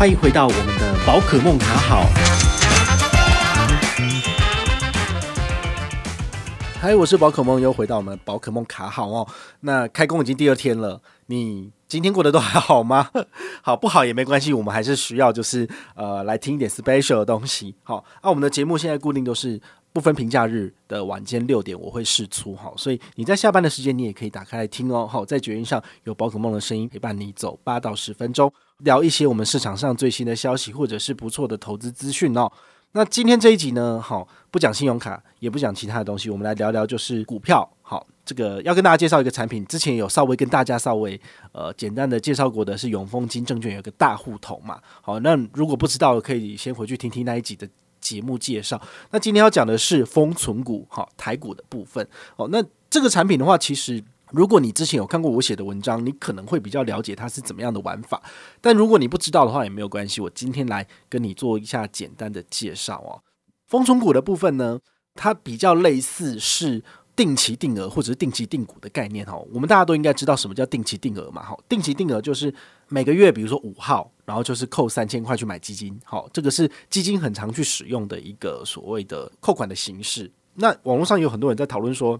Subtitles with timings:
[0.00, 2.06] 欢迎回到我们的宝可梦卡好。
[6.80, 9.28] 嗨，我是宝可梦，又回到我们宝可梦卡好哦。
[9.60, 13.08] 那开工已经第二天了，你今天过得都还好吗？
[13.62, 17.72] 好，不好也没关系，我们还是需要就是呃来听一点 special 的东西。
[17.84, 19.60] 好，那、我们的节目现在固定都是。
[19.92, 25.04] 不分平假日的晚间六点，我会试出哈，所以你在下班的时间，你也可以打开来听哦。
[25.04, 28.52] 好，在绝音上有宝可梦的声音陪伴你走八到十分钟，
[28.84, 32.48] 聊一些我们市场上最新的消息，或者是不错的投资资讯哦。
[32.92, 37.68] 那今天这一集呢，好，不讲信用卡，也不讲其他的东西，我们来聊聊就是股票。
[37.82, 41.20] 好，这个要跟大家介绍一个产品，之前有稍微跟大家稍微
[41.52, 44.80] 呃简单的介绍过的是永丰金证券有个大户头嘛。
[45.02, 47.68] 好，那如果不知道，可以先回去听听那一集的。
[48.00, 48.80] 节目介绍，
[49.10, 52.04] 那今天要讲的是封存股，哈，台股的部分。
[52.36, 54.02] 哦，那这个产品的话，其实
[54.32, 58.22] 如果你之前有看过我写的文章，你可能会比较了解它是怎么样的玩法。
[58.60, 63.22] 但如果你不知道的话，也没有关系，我今天来跟你做一下简单的介绍哦。
[63.66, 64.80] 丰存股的部分呢，
[65.14, 66.82] 它比较类似是。
[67.16, 71.42] 定期定额或者是定期定股的概念哈，我们大家都应该知道什么叫定期定额嘛。
[71.42, 72.54] 好，定期定额就是
[72.88, 76.00] 每个月，比如说五号，然后就是扣三千块去买基金。
[76.02, 80.32] 好，这个是基金很常去使用的一个所谓的扣款的形式。
[80.54, 82.18] 那网络上有很多人在讨论说，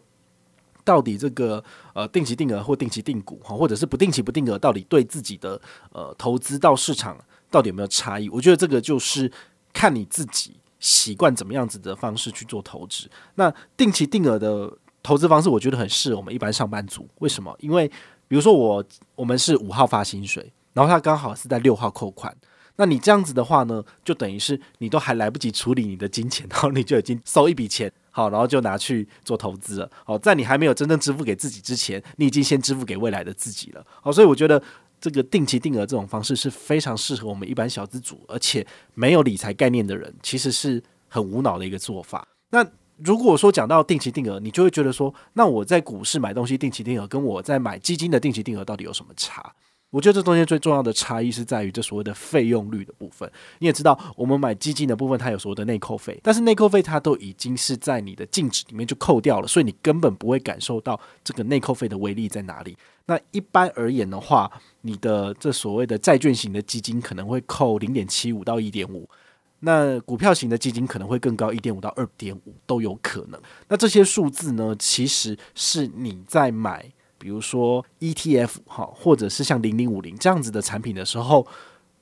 [0.84, 1.62] 到底这个
[1.95, 5.61] 呃定期定额或定期定股哈，或者是不定期不定额，到底对自己的
[5.92, 7.17] 呃投资到市场
[7.50, 8.28] 到底有没有差异？
[8.28, 9.31] 我觉得这个就是
[9.72, 13.11] 看你自己习惯怎么样子的方式去做投资。
[13.34, 14.77] 那定期定额的。
[15.03, 17.56] 投资方式我觉得很适合我们一般上班族，为什么？
[17.59, 17.89] 因为
[18.28, 18.84] 比如说我
[19.15, 22.37] 我们是五号发薪水，然后他刚好是在六号扣款，
[22.77, 29.91] 那你这样子的话呢，就等于是你都还来不及处理你的金钱，然后你就已经收一笔钱，好，然后就拿去做投资了。
[30.05, 33.86] 好，在你还没有真正支付给自己之前，你已经先支付给未来的自己了。
[34.03, 34.62] 好，所以我觉得
[35.00, 42.27] 这个定期定额这种方式是非常适合我们一般小资主，而且没有理财概念的人，其实是很无脑的一个做法。
[42.50, 42.66] 那
[42.98, 49.54] 如果说讲到定期定额，你就会觉得说，那我在股市买东西定期定额，跟我在买基金的定期定额到底有什么差？
[49.91, 53.31] 我觉得这中间最重要的差异是在于这所谓的费用率的部分。
[53.59, 62.77] 你也知道，我们买基金的部分它有所谓的内扣费，但是内扣费它都已经是在你的净值里面就扣掉了，所以你根本不会感受到这个内扣费的威力在哪里。
[63.06, 64.50] 那一般而言的话，
[64.83, 69.09] 你的这所谓的债券型的基金可能会扣零点七五到一点五。
[69.62, 73.39] 那股票型的基金可能会更高，一点五到二点五都有可能。
[73.69, 81.47] 那这些数字呢，其实是你在买，比如说 ETF 哈，或者是像零零五零这样子的产品的时候，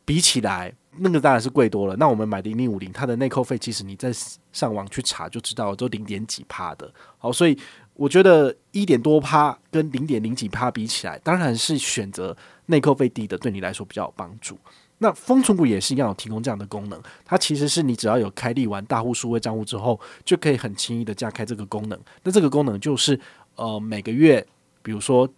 [0.04, 1.96] 比起来那个当然是贵多了。
[1.96, 4.12] 那我们买零零五零，它的内扣费其实你在
[4.52, 6.88] 上网去查就知道，都零点几趴的。
[7.18, 7.58] 好，所以
[7.94, 12.36] 我觉得一点多趴跟零点零几趴比起来，当然是选择
[12.66, 14.56] 内扣费低的，对你来说比较有帮助。
[15.00, 17.00] 那封存股也是一样，有提供这样的功能。
[17.24, 21.96] 它其实是你只要有开立完大户数位账户之后，就可以很轻易的加开这个功能。
[22.24, 23.18] 那这个功能就是，
[23.54, 24.44] 呃，每个月，
[24.88, 25.28] 比如说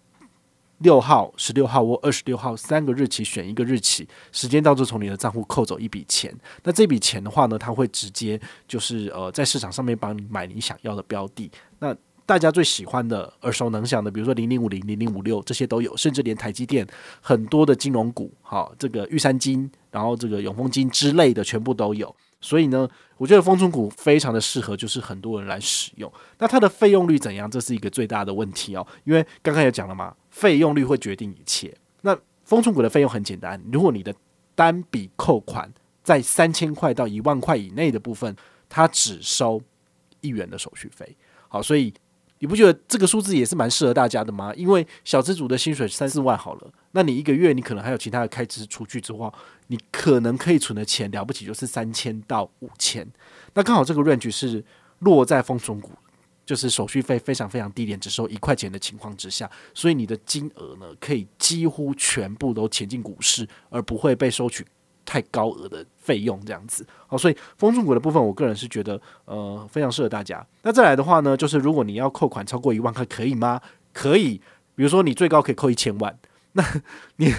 [0.77, 6.33] 六号、十六号或二十六号三个日期选一个日期，时间到就从你的账户扣走一笔钱。
[6.63, 11.51] 那这笔钱的话呢，它会直接就是呃在市场上面帮你买你想要的标的。
[11.79, 11.93] 那
[12.25, 16.87] 大家最喜欢的、耳熟能详的，比如说零零五零、零零五六这些都有，甚至连台积电
[17.19, 22.15] 很多的金融股，好，这个玉山金，然后这个永丰金之类的全部都有。
[22.41, 26.11] 所以呢，我觉得丰存股非常的适合，就是很多人来使用。
[26.39, 27.49] 那它的费用率怎样？
[27.49, 31.73] 这是一个最大的问题哦，因为刚刚也讲了嘛，费用率会决定一切。
[32.01, 34.13] 那丰存股的费用很简单，如果你的
[34.55, 35.71] 单笔扣款
[36.03, 38.35] 在三千块到一万块以内的部分，
[38.67, 39.61] 它只收
[40.19, 41.15] 一元的手续费。
[41.47, 41.93] 好，所以。
[42.41, 44.51] 你不觉得这个数字也是蛮适合大家的吗？
[44.55, 49.31] 因为小资族的薪水三四万好了，那你一个月你可能还有其他的开支出去之后，
[49.67, 53.07] 你可能可以存的钱了不起就是三千到五千，
[53.53, 54.65] 那刚好这个 range 是
[54.99, 55.91] 落在风存股，
[56.43, 64.65] 就是手续费非常非常低廉，只收一块钱的情况之下，所以你的金额呢可以几乎全部都潜进股市，而不会被收取。
[65.05, 70.45] 太高额的费用这样子，好，所以丰存股的部分，我个人是觉得呃非常适合大家。
[70.63, 73.59] 那再来的话呢，就是如果你要扣款超过一万块，可以吗？
[73.93, 74.39] 可以，
[74.75, 76.17] 比如说你最高可以扣一千万，
[76.53, 76.63] 那
[77.17, 77.33] 你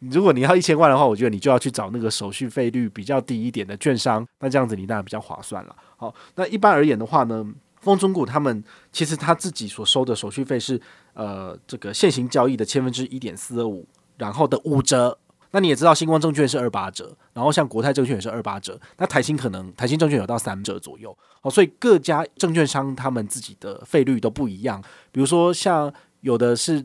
[0.00, 5.74] 如果你要一千万的话，我觉得你就要去找那个手续费率比较低一点的券商，那这样子你当然比较划算了。
[5.96, 7.46] 好，那一般而言的话呢，
[7.80, 8.62] 风中股他们
[8.92, 10.80] 其实他自己所收的手续费是
[11.14, 13.86] 呃这个现行交易的千分之一点四二五，
[14.18, 15.18] 然后的五折。
[15.54, 24.82] 那你也知道，星光证券是二八折，然后像国泰证券也是二八折，那台新可能台新证券有到三折左右哦，所以各家证券商他们自己的费率都不一样。
[25.12, 25.92] 比如说像
[26.22, 26.84] 有的是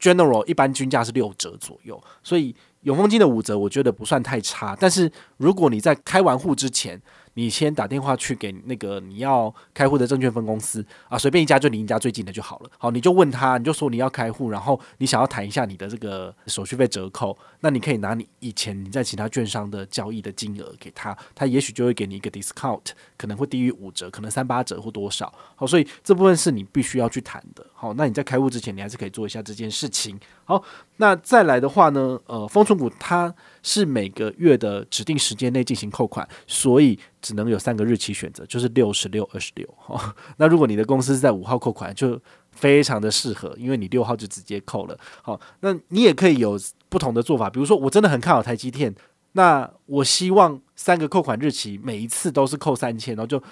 [0.00, 4.76] General 一般均价是六折左右，所以永丰金的五折，我觉得不算太差。
[4.80, 7.00] 但是如果你在开完户之前，
[7.34, 12.70] 你先打电话去给那个你要开户的证券分公司啊，随便一家就离你家最近的就好了。
[12.78, 25.32] 好，你就问他，你就说你要开户，然后你想要谈一下你的这个手续费折扣，那你可以拿你以前你在其他券商的交易的金额给他，他也许就会给你一个 discount，可能会低于五折，可能三八折或多少。
[25.54, 27.64] 好，所以这部分是你必须要去谈的。
[27.74, 30.18] 好，那你在开户之前，你还是可以做一下这件事情。
[30.44, 30.62] 好，
[30.96, 33.32] 那再来的话呢，呃，丰存股它
[33.68, 36.98] 是每个月的指定时间内进行扣款，所以。
[37.20, 39.68] 只能有三个日期选择，就是六、十六、二十六。
[39.76, 42.18] 哈， 那如果你的公司是在五号扣款，就
[42.52, 44.96] 非常的适合，因为你六号就直接扣了。
[45.20, 46.56] 好，那你也可以有
[46.88, 48.94] 不同的做法，比如说我真的很看好台积电，
[49.32, 53.42] 那我希望三个扣款日期每一次都是扣三千，然后就。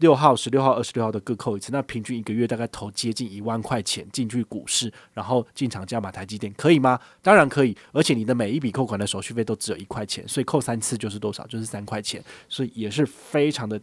[0.00, 6.98] 六号、十六号、二十六号的各扣一次，那平均一个月大概投接近一万块钱进去股市，然后进场加码台积电，可以吗？
[7.22, 11.46] 当然可以，而且你的每一笔扣款的手续费都只有一块钱，所以扣三次就是多少？
[11.46, 13.80] 就是三块钱，所以也是非常的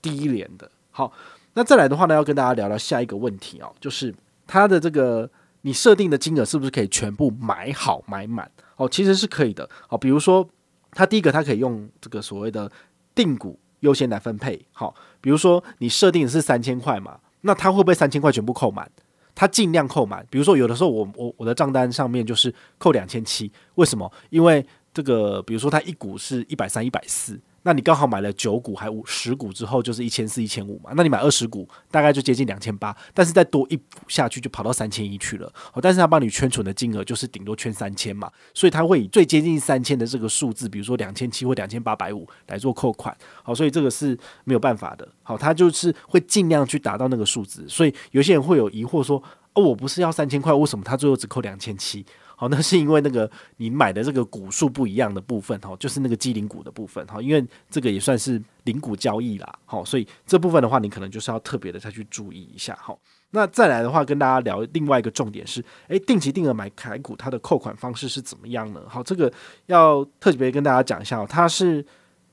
[0.00, 0.68] 低廉的。
[0.90, 1.12] 好，
[1.54, 4.12] 那再来的话呢，要跟大家聊聊下一个问题哦，就是
[4.46, 5.30] 它的这个
[5.60, 8.50] 你设定的金额是不是可以全部买好买满？
[8.76, 9.70] 哦，其实是可以的。
[9.86, 10.48] 好，比如说
[10.90, 12.68] 它第一个，它可以用这个所谓的
[13.14, 13.56] 定股。
[13.82, 18.90] 优先来分配，好，比如说你设定的是三千块嘛，那他会不会三千块全部扣满？
[19.34, 20.26] 他尽量扣满。
[20.28, 24.10] 比如说有的时候我我我的账单上面就是扣两千七，为什么？
[24.30, 27.40] 因为这个，比如说他一股是一百三、一百四。
[27.62, 30.90] 那你刚好买了九股还五十股之后，就是一千四、一千五嘛。
[30.96, 32.96] 那你买二十股，大概就接近两千八。
[33.14, 35.46] 但是再多一股下去，就跑到三千一去了。
[35.72, 43.16] 哦，但是他帮你圈存的金额就是顶多圈三千嘛，所以他会以最接近三千的这个数字，比如说两千七或两千八百五来做扣款。
[43.42, 45.08] 好，所以这个是没有办法的。
[45.22, 47.64] 好，他就是会尽量去达到那个数字。
[47.68, 49.22] 所以有些人会有疑惑说：
[49.54, 52.04] 哦，我不是要三千块，为什么他最后只扣两千七？
[52.42, 62.98] 好，那是因为那个你买的这个股数不一样的部分，哈，就是那个机灵股的部分，哈，因为这个也算是零股交易啦，好，所以这部分的话，你可能就是要特别的再去注意一下，好，
[63.30, 68.82] 那再来的话，跟大家聊另外一个重点是，诶，定期定额买台股，它的扣款方式是怎么样呢？
[68.88, 69.32] 好，这个
[69.66, 71.86] 要特别跟大家讲一下，它是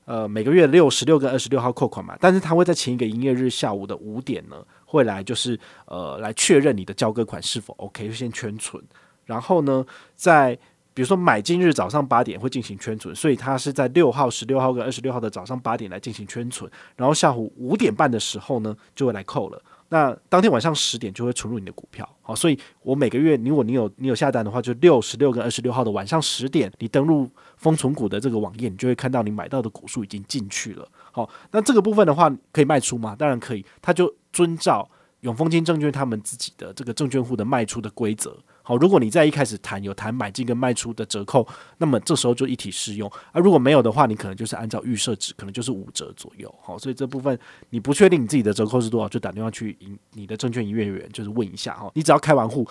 [0.06, 4.56] 呃每个月六十六跟二十六号扣款嘛，但是它会在前一个营业日下午的五点呢，
[4.86, 8.84] 会来就是呃来确认你的交割款是否 OK，就先圈存。
[9.30, 9.86] 然后呢，
[10.16, 10.58] 在
[10.96, 19.62] 比如说买今日早上八点会进行圈存，所以它是在六号、十六号跟二十六号的早上八点来进行圈存，然后下午五点半的时候呢就会来扣了。
[19.92, 30.88] 那当天晚上十点就会存入你的股票，好，所以我每个月如果你有你有下单的话，就六、十六跟二十六号的晚上十点，你登录封存股的这个网页，你就会看到你买到的股数已经进去了。
[31.12, 33.16] 好，那这个部分的话可以卖出吗？
[33.18, 34.88] 当然可以，它就遵照
[35.22, 38.38] 永丰金证券他们自己的这个证券户的卖出的规则。
[38.70, 41.44] 好，如果你在一开始谈有谈买进跟卖出的折扣，
[41.80, 43.12] 那么这时候就一体适用。
[43.32, 46.54] 而如果没有的话，你可能就是按照预设值，可能就是五折左右。
[46.62, 47.36] 好，所以这部分
[47.72, 51.90] 你不确定你自己的折扣是多少，就打电话去营你的证券营业员，就是问一下哈。
[51.96, 52.64] 你只要开完户，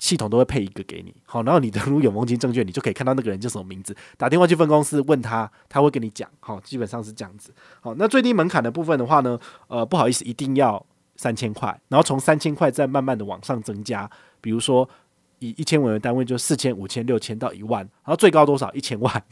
[0.00, 1.14] 系统都会配一个给你。
[1.24, 6.28] 好，然后你登入永丰金证券，你就可以看到那个人叫什么名字，打电话去分公司问他，他会跟你讲。
[6.40, 7.54] 好，基本上是这样子。
[7.80, 9.38] 好，那最低门槛的部分的话呢，
[9.68, 10.84] 呃，不好意思，一定要
[11.14, 14.10] 三千块，然后从三千块再慢慢的往上增加，
[14.40, 14.90] 比如说。
[15.38, 18.72] 以一千为单位，就四千、五千、六千到一万，然后最高多少？
[18.72, 19.22] 一千万。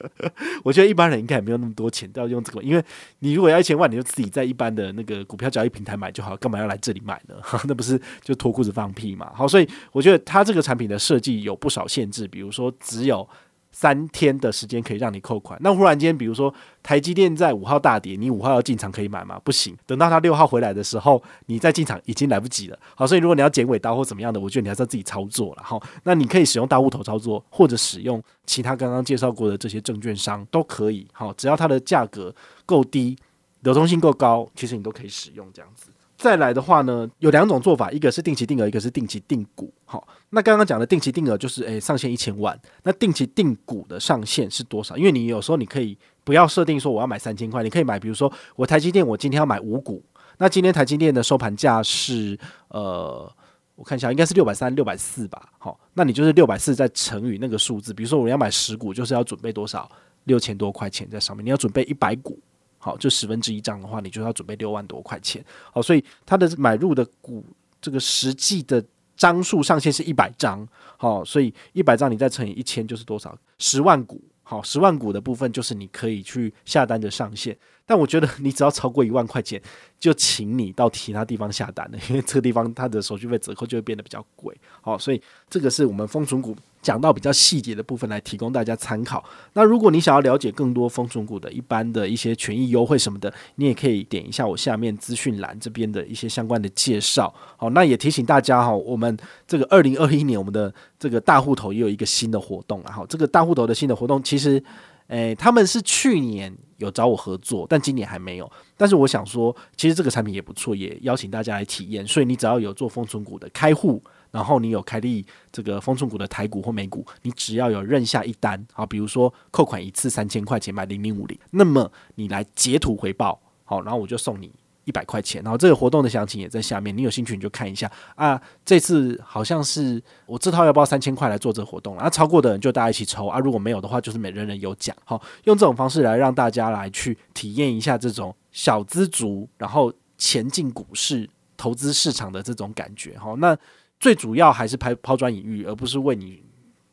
[0.64, 2.62] 我觉得一般人应该也没有那么多钱，都要用这个。
[2.62, 2.84] 因为
[3.20, 7.34] 你如果要一千万，你就自己在一般的那个股票交易平台买就好，干嘛要来这里买呢？
[7.68, 9.30] 那不是就脱裤子放屁嘛？
[9.34, 13.28] 好，所以我觉得它这个产品的设计有不少限制，比如说只有。
[13.72, 19.40] 三天的时间可以让你扣款，那忽然间，比如说台积电在五号大跌，你五号要进场可以买吗？
[19.44, 22.78] 不行，等到它六号回来的时候，你再进场已经来不及了。
[22.94, 25.62] 好，所以如果你要剪尾刀或怎么样的，我觉得你还是要自己操作了。
[25.62, 31.06] 好，那你可以使用大户头操作，或者使用其他刚刚介绍过的这些证券商都可以。
[31.12, 32.34] 好，只要它的价格
[32.66, 33.16] 够低，
[33.60, 35.90] 流通性够高，其实你都可以使用这样子。
[36.20, 39.72] 再来的话呢，有两种做法，一个是定期定额，一个是定期定股。
[39.86, 42.60] 好，那刚刚讲的定期定额就是，诶、上限一千万。
[42.82, 44.98] 那定期定股的上限是多少？
[44.98, 50.04] 因为你有时候你可以不要设定说我要买三千块，你可以买，比如说我台积电，我今天要买五股。
[50.36, 53.32] 那今天台积电的收盘价是，呃，
[53.74, 55.50] 我看一下，应该是六百三、六百四吧。
[55.58, 59.90] 好，那你就是六百四再乘以那个数字，比如说我要买十股，就是要准备多少？
[60.24, 61.42] 六千多块钱在上面。
[61.42, 62.38] 你要准备一百股。
[62.82, 65.44] 好，就十分之一张的话，你就要准备六万多块钱。
[65.70, 67.44] 好，所以它的买入的股
[67.80, 68.82] 这个实际的
[69.16, 70.66] 张数上限是一百张。
[70.96, 73.36] 好，所以一百张你再乘以一千就是多少？
[73.58, 74.20] 十万股。
[74.42, 77.56] 好，十万股的部分就是你可以去下单的上限。
[77.90, 79.60] 但我觉得你只要超过一万块钱，
[79.98, 84.56] 就请你到其他地方下单了， 因为这个地方它的手续费折扣就会变得比较贵。
[84.80, 89.24] 好，所以这个是我们丰存股讲到比较细节的部分来提供大家参考。
[89.54, 97.34] 那如果你想要了解更多丰存股的一般的一些权益优惠什么的，你也可以点一下我下面资讯栏这边的一些相关的介绍。
[97.56, 99.18] 好，那也提醒大家哈，我们
[99.48, 104.62] 这个二零二一年我们的这个大户头也有一个新的活动，然后这个大户头的新的活动其实。
[105.10, 108.50] 诶、他们是去年有找我合作，但今年还没有。
[108.76, 112.06] 但是我想说，其实这个产品也不错，也邀请大家来体验。
[112.06, 114.00] 所以你只要有做丰存股的开户，
[114.30, 124.52] 然后你有开立这个丰存股的台股或美股，你只要有认下一单，好，比如说扣款一次三千块钱买零零五零，那么你来截图回报，好，然后我就送你。
[124.90, 128.42] 一百块钱，然后这个活动的详情也在下面，你有兴趣你就看一下啊。
[128.64, 134.96] 这次好像是我这套要包三千块来做这个活动了，啊，超过的人就大家一起抽啊，如果没有的话，就是每人人有奖。
[135.04, 143.16] 好，用这种方式来让大家来去体验一下这种小资族，然后前进股市投资市场的这种感觉。
[143.16, 143.56] 好，那
[144.00, 146.42] 最主要还是抛抛砖引玉，而不是为你。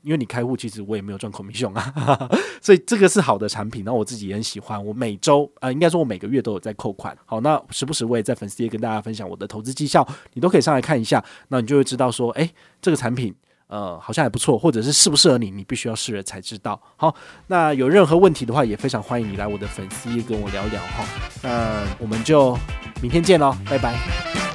[0.01, 2.29] 因为你开户，其实我也没有赚 commission 啊，
[2.61, 4.83] 所以这个是好的产品，然后我自己也很喜欢。
[4.83, 7.17] 我每周呃，应该说我每个月都有在扣款。
[7.25, 12.49] 好，那时不时我也在粉丝页跟大家分享我的投资绩效，你都可以上来看一下，那你就会知道说，诶，
[12.81, 13.33] 这个产品
[13.67, 16.81] 呃好像还不错，或者是适不适合你，你必须要试了才知道。
[16.95, 17.13] 好，
[17.47, 21.05] 那有任何问题的话，也非常欢迎你来我的粉丝页跟我聊聊哈。
[21.43, 22.57] 那我们就
[23.01, 24.46] 明天见喽，拜拜。